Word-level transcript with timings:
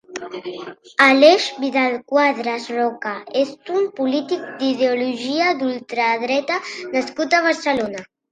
Aleix 1.07 1.43
Vidal-Quadras 1.65 2.65
Roca 2.77 3.11
és 3.43 3.51
un 3.81 3.85
polític 4.01 4.49
d'ideologia 4.63 5.53
d'ultradreta 5.61 6.59
nascut 6.97 7.37
a 7.37 7.43
Barcelona. 7.49 8.03